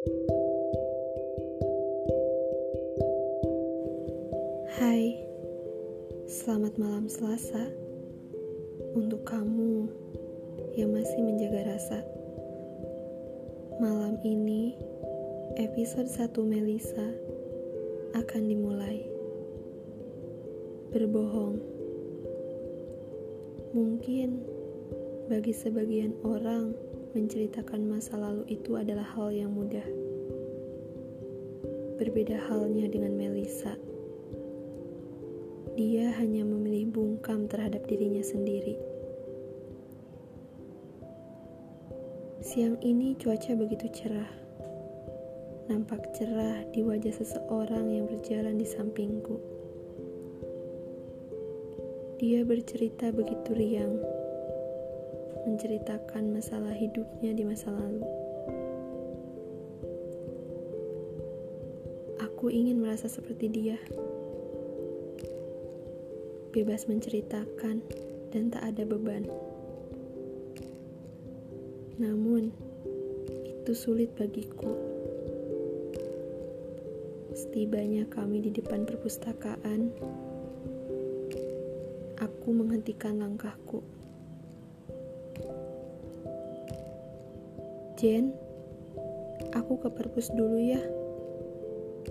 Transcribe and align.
Hai, 0.00 0.16
selamat 6.24 6.80
malam 6.80 7.04
Selasa 7.04 7.68
untuk 8.96 9.28
kamu 9.28 9.92
yang 10.80 10.96
masih 10.96 11.20
menjaga 11.20 11.76
rasa. 11.76 12.00
Malam 13.76 14.16
ini, 14.24 14.72
episode 15.60 16.08
1 16.08 16.32
Melisa 16.48 17.12
akan 18.16 18.42
dimulai. 18.48 19.04
Berbohong. 20.96 21.60
Mungkin 23.76 24.48
bagi 25.28 25.52
sebagian 25.52 26.16
orang, 26.24 26.72
menceritakan 27.10 27.90
masa 27.90 28.14
lalu 28.14 28.46
itu 28.46 28.78
adalah 28.78 29.02
hal 29.18 29.34
yang 29.34 29.50
mudah. 29.50 29.82
Berbeda 31.98 32.38
halnya 32.46 32.86
dengan 32.86 33.18
Melisa. 33.18 33.74
Dia 35.74 36.14
hanya 36.22 36.46
memilih 36.46 36.94
bungkam 36.94 37.50
terhadap 37.50 37.82
dirinya 37.90 38.22
sendiri. 38.22 38.78
Siang 42.40 42.78
ini 42.86 43.18
cuaca 43.18 43.58
begitu 43.58 43.90
cerah. 43.90 44.30
Nampak 45.66 46.14
cerah 46.14 46.62
di 46.70 46.82
wajah 46.82 47.14
seseorang 47.14 47.90
yang 47.90 48.06
berjalan 48.06 48.54
di 48.58 48.66
sampingku. 48.66 49.38
Dia 52.22 52.46
bercerita 52.46 53.10
begitu 53.10 53.50
riang 53.54 54.19
menceritakan 55.48 56.34
masalah 56.34 56.72
hidupnya 56.74 57.32
di 57.32 57.44
masa 57.44 57.72
lalu. 57.72 58.04
Aku 62.20 62.48
ingin 62.48 62.80
merasa 62.80 63.04
seperti 63.04 63.52
dia, 63.52 63.76
bebas 66.56 66.88
menceritakan 66.88 67.84
dan 68.32 68.48
tak 68.48 68.64
ada 68.64 68.82
beban. 68.88 69.28
Namun, 72.00 72.48
itu 73.44 73.72
sulit 73.76 74.16
bagiku. 74.16 74.72
Setibanya 77.36 78.08
kami 78.08 78.40
di 78.40 78.50
depan 78.50 78.88
perpustakaan, 78.88 79.92
aku 82.16 82.48
menghentikan 82.56 83.20
langkahku. 83.20 83.99
Jen, 88.00 88.32
aku 89.52 89.76
ke 89.76 89.92
perpus 89.92 90.32
dulu 90.32 90.56
ya. 90.56 90.80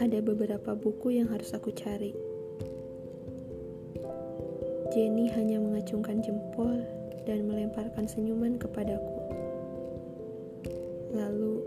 Ada 0.00 0.24
beberapa 0.24 0.72
buku 0.72 1.12
yang 1.20 1.28
harus 1.28 1.52
aku 1.52 1.76
cari. 1.76 2.16
Jenny 4.96 5.28
hanya 5.36 5.60
mengacungkan 5.60 6.24
jempol 6.24 6.80
dan 7.28 7.44
melemparkan 7.44 8.08
senyuman 8.08 8.56
kepadaku. 8.56 9.28
Lalu, 11.12 11.60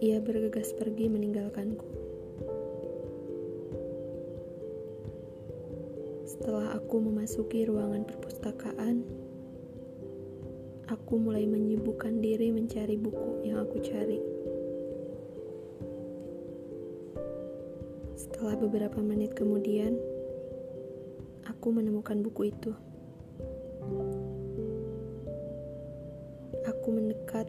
ia 0.00 0.16
bergegas 0.16 0.72
pergi 0.72 1.12
meninggalkanku. 1.12 1.84
Setelah 6.24 6.72
aku 6.72 7.04
memasuki 7.04 7.68
ruangan 7.68 8.08
perpustakaan, 8.08 9.04
aku 10.90 11.14
mulai 11.20 11.46
menyibukkan 11.46 12.18
diri 12.18 12.50
mencari 12.50 12.98
buku 12.98 13.46
yang 13.46 13.62
aku 13.62 13.78
cari. 13.78 14.18
Setelah 18.18 18.58
beberapa 18.58 18.98
menit 18.98 19.38
kemudian, 19.38 19.94
aku 21.46 21.70
menemukan 21.70 22.18
buku 22.22 22.50
itu. 22.50 22.72
Aku 26.66 26.88
mendekat 26.90 27.46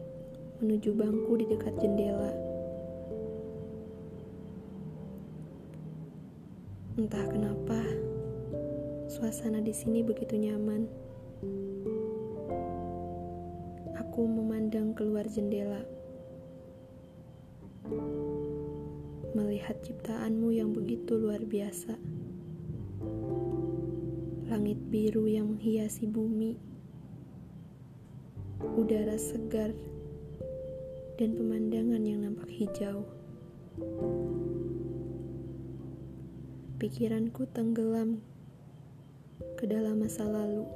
menuju 0.62 0.94
bangku 0.94 1.34
di 1.38 1.46
dekat 1.50 1.74
jendela. 1.82 2.30
Entah 6.94 7.26
kenapa, 7.26 7.82
suasana 9.10 9.58
di 9.58 9.74
sini 9.74 10.06
begitu 10.06 10.38
nyaman 10.38 10.86
memandang 14.74 14.98
keluar 14.98 15.22
jendela, 15.30 15.86
melihat 19.30 19.78
ciptaanmu 19.86 20.50
yang 20.50 20.74
begitu 20.74 21.14
luar 21.14 21.38
biasa. 21.46 21.94
Langit 24.50 24.82
biru 24.90 25.30
yang 25.30 25.54
menghiasi 25.54 26.10
bumi, 26.10 26.58
udara 28.74 29.14
segar, 29.14 29.70
dan 31.22 31.38
pemandangan 31.38 32.02
yang 32.02 32.26
nampak 32.26 32.50
hijau. 32.50 33.06
Pikiranku 36.82 37.46
tenggelam 37.54 38.18
ke 39.54 39.70
dalam 39.70 40.02
masa 40.02 40.26
lalu 40.26 40.66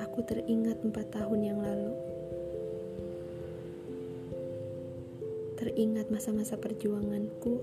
aku 0.00 0.24
teringat 0.24 0.80
empat 0.82 1.06
tahun 1.12 1.40
yang 1.44 1.58
lalu. 1.62 1.92
Teringat 5.60 6.10
masa-masa 6.10 6.58
perjuanganku, 6.58 7.62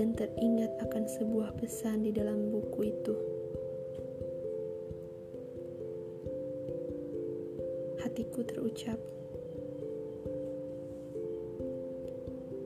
dan 0.00 0.14
teringat 0.14 0.70
akan 0.80 1.04
sebuah 1.04 1.50
pesan 1.58 2.06
di 2.06 2.14
dalam 2.14 2.48
buku 2.48 2.80
itu. 2.88 3.14
Hatiku 8.00 8.40
terucap, 8.46 8.96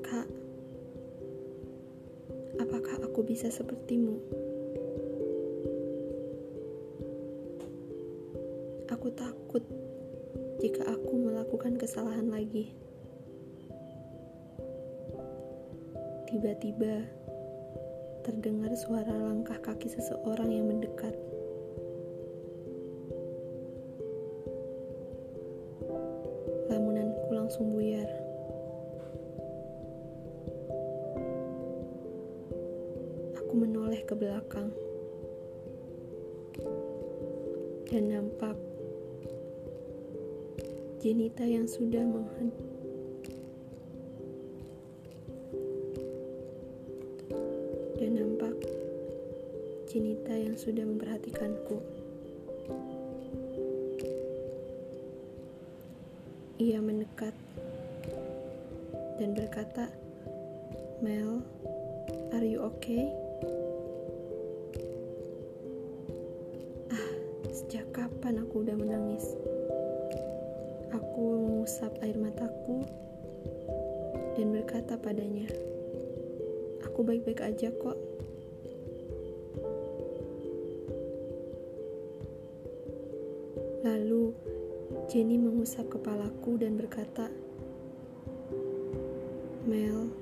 "Kak, 0.04 0.28
apakah 2.60 2.96
aku 3.02 3.20
bisa 3.26 3.50
sepertimu?" 3.50 4.43
Aku 8.92 9.08
takut 9.16 9.64
jika 10.60 10.84
aku 10.84 11.16
melakukan 11.16 11.80
kesalahan 11.80 12.28
lagi. 12.28 12.76
Tiba-tiba 16.28 17.00
terdengar 18.28 18.76
suara 18.76 19.16
langkah 19.16 19.56
kaki 19.64 19.88
seseorang 19.88 20.52
yang 20.52 20.68
mendekat. 20.68 21.16
Lamunanku 26.68 27.28
langsung 27.32 27.72
buyar. 27.72 28.08
Aku 33.40 33.52
menoleh 33.56 34.04
ke 34.04 34.12
belakang 34.12 34.68
dan 37.88 38.10
nampak 38.10 38.58
Jenita 41.04 41.44
yang 41.44 41.68
sudah 41.68 42.00
menghad 42.00 42.48
dan 48.00 48.10
nampak 48.16 48.56
Jenita 49.84 50.32
yang 50.32 50.56
sudah 50.56 50.80
memperhatikanku. 50.80 51.76
Ia 56.56 56.80
mendekat 56.80 57.36
dan 59.20 59.36
berkata, 59.36 59.92
"Mel, 61.04 61.44
are 62.32 62.48
you 62.48 62.64
okay?" 62.64 63.12
Ah, 66.88 67.12
sejak 67.52 67.92
kapan 67.92 68.40
aku 68.40 68.64
udah 68.64 68.80
menangis? 68.80 69.36
Aku 70.94 71.42
mengusap 71.42 71.90
air 72.06 72.14
mataku 72.14 72.86
dan 74.38 74.54
berkata 74.54 74.94
padanya, 74.94 75.50
"Aku 76.86 77.02
baik-baik 77.02 77.42
aja 77.42 77.74
kok." 77.74 77.98
Lalu 83.82 84.30
Jenny 85.10 85.34
mengusap 85.34 85.90
kepalaku 85.90 86.62
dan 86.62 86.78
berkata, 86.78 87.26
"Mel, 89.66 90.14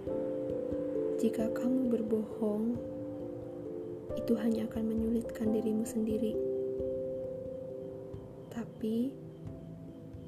jika 1.20 1.52
kamu 1.52 1.92
berbohong, 1.92 2.80
itu 4.16 4.32
hanya 4.40 4.64
akan 4.72 4.88
menyulitkan 4.88 5.52
dirimu 5.52 5.84
sendiri." 5.84 6.32
Tapi 8.48 9.12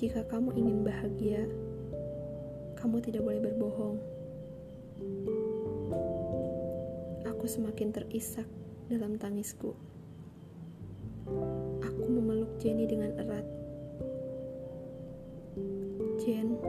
Jika 0.04 0.20
kamu 0.28 0.52
ingin 0.52 0.84
bahagia, 0.84 1.48
kamu 2.76 3.00
tidak 3.00 3.24
boleh 3.24 3.40
berbohong. 3.40 3.96
Aku 7.24 7.48
semakin 7.48 7.88
terisak 7.88 8.44
dalam 8.92 9.16
tangisku. 9.16 9.72
Aku 11.80 12.02
memeluk 12.04 12.52
Jenny 12.60 12.84
dengan 12.84 13.16
erat. 13.16 13.48
Jen, 16.20 16.60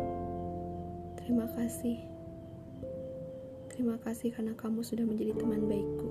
terima 1.20 1.52
kasih. 1.60 2.08
Terima 3.68 4.00
kasih 4.00 4.32
karena 4.32 4.56
kamu 4.56 4.80
sudah 4.80 5.04
menjadi 5.04 5.36
teman 5.36 5.68
baikku. 5.68 6.08